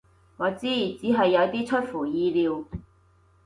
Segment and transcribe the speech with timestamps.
[0.37, 0.61] 我知，
[0.93, 2.63] 只係有啲出乎意料